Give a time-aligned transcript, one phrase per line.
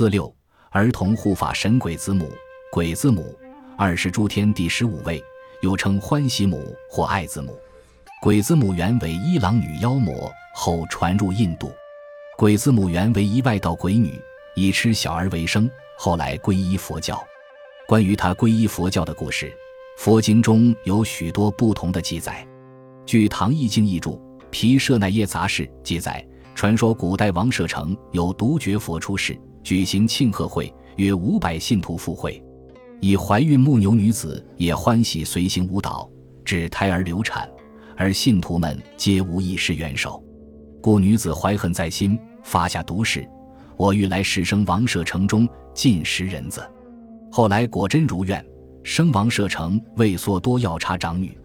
[0.00, 0.34] 四六
[0.70, 2.32] 儿童护法神鬼子母，
[2.72, 3.36] 鬼子母，
[3.76, 5.22] 二十诸天第十五位，
[5.60, 7.54] 又称欢喜母或爱子母。
[8.22, 11.70] 鬼子母原为伊朗女妖魔，后传入印度。
[12.38, 14.18] 鬼子母原为一外道鬼女，
[14.56, 17.22] 以吃小儿为生，后来皈依佛教。
[17.86, 19.54] 关于她皈依佛教的故事，
[19.98, 22.48] 佛经中有许多不同的记载。
[23.04, 24.12] 据《唐译经译注·
[24.50, 32.42] 毗舍那耶杂事》记载，传说古代王舍城有独觉佛出世，举行庆贺会，约五百信徒赴会。
[33.00, 36.10] 以怀孕牧牛女子也欢喜随行舞蹈，
[36.44, 37.48] 致胎儿流产，
[37.96, 40.22] 而信徒们皆无一事援手，
[40.82, 43.26] 故女子怀恨在心，发下毒誓
[43.78, 46.62] ：“我欲来世生王舍城中尽食人子。”
[47.32, 48.44] 后来果真如愿，
[48.82, 51.38] 生王舍城为缩多药叉长女，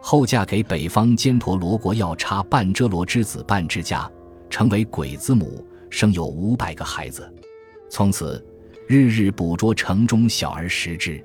[0.00, 4.08] 后嫁给北方坚陀罗国药叉半遮罗之子半之家，
[4.50, 7.28] 成为鬼子母，生有五百个孩子。
[7.94, 8.42] 从此，
[8.86, 11.22] 日日捕捉城中小儿食之。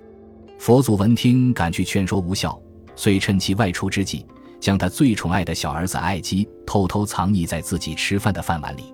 [0.60, 2.62] 佛祖闻听，赶去劝说无效，
[2.94, 4.26] 遂趁其外出之际，
[4.60, 8.94] 将他最宠爱的小儿子爱姬偷偷藏匿在自己吃饭的饭碗里。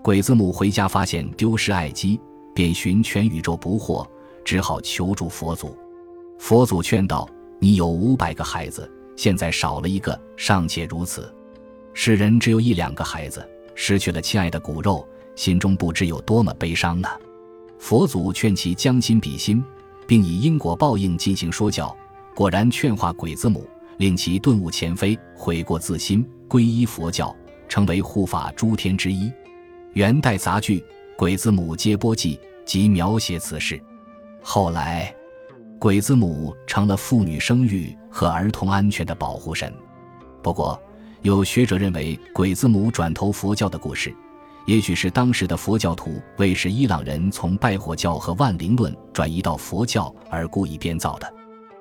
[0.00, 2.20] 鬼子母回家发现丢失爱姬，
[2.54, 4.08] 便寻全宇宙不获。
[4.44, 5.76] 只好求助佛祖，
[6.38, 11.34] 佛祖劝道：“你有五百个孩子，现在少了一个，尚且如此。
[11.94, 15.04] 世人只有一两个孩子，失去了亲爱的骨肉，
[15.38, 17.08] 心中不知有多么悲伤呢。”
[17.78, 19.64] 佛祖劝其将心比心，
[20.04, 21.96] 并以因果报应进行说教，
[22.34, 23.64] 果然劝化鬼子母，
[23.98, 27.34] 令其顿悟前非，悔过自新，皈依佛教，
[27.68, 29.32] 成为护法诸天之一。
[29.92, 30.80] 元代杂剧
[31.16, 33.80] 《鬼子母接波记》即描写此事。
[34.42, 35.14] 后来，
[35.78, 39.72] 鬼子母成了妇女生育和儿童安全的保护神。
[40.42, 40.80] 不过，
[41.22, 44.12] 有学者认为，鬼子母转投佛教的故事，
[44.68, 51.34] 也许是当时的佛教徒为使伊朗人从拜火教和万灵论转移到佛教而故意编造的。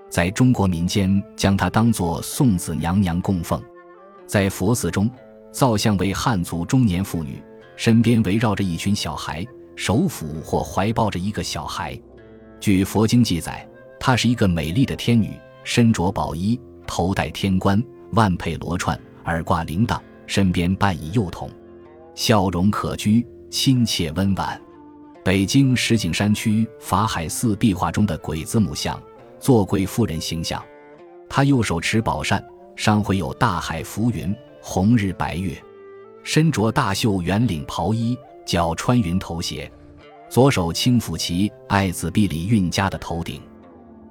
[0.09, 3.61] 在中国民间，将它当作送子娘娘供奉。
[4.25, 5.11] 在佛寺中，
[5.52, 7.43] 造像为汉族中年妇女，
[7.75, 11.99] 身边围绕着一群小孩，手抚或怀抱着一个小孩。
[12.58, 13.67] 据佛经记载，
[13.99, 17.83] 她是一个美丽的天女，身着宝衣，头戴天冠，
[18.14, 21.52] 腕佩罗串，耳挂铃铛，身边伴以幼童，
[22.17, 24.60] 笑容可掬，亲切温婉。
[25.23, 29.00] 北京石景山区法海寺壁画中的鬼子母像，
[29.39, 30.60] 做鬼妇人形象，
[31.30, 32.44] 她右手持宝扇，
[32.76, 35.55] 上绘有大海浮云、红日白月，
[36.23, 38.17] 身着大袖圆领袍衣，
[38.48, 39.72] 脚穿云头鞋。
[40.28, 43.39] 左手轻抚其爱子毕里运家的头顶，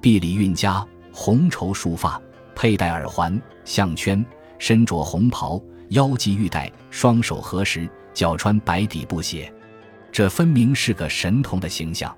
[0.01, 2.23] 毕里运家红绸束发，
[2.55, 4.25] 佩戴耳环、项圈，
[4.61, 9.53] 身着红袍，腰系玉带，双手合十，脚穿白底布鞋，
[10.11, 12.17] 这分明是个神童的形象。